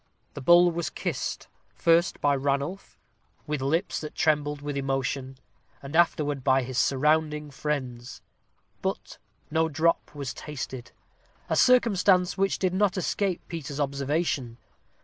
The 0.33 0.41
bowl 0.41 0.71
was 0.71 0.89
kissed, 0.89 1.47
first 1.75 2.19
by 2.21 2.35
Ranulph, 2.35 2.97
with 3.45 3.61
lips 3.61 4.01
that 4.01 4.15
trembled 4.15 4.59
with 4.63 4.75
emotion, 4.75 5.37
and 5.83 5.95
afterward 5.95 6.43
by 6.43 6.63
his 6.63 6.79
surrounding 6.79 7.51
friends; 7.51 8.23
but 8.81 9.19
no 9.51 9.69
drop 9.69 10.15
was 10.15 10.33
tasted 10.33 10.91
a 11.51 11.55
circumstance 11.55 12.35
which 12.35 12.57
did 12.57 12.73
not 12.73 12.97
escape 12.97 13.43
Peter's 13.47 13.79
observation. 13.79 14.57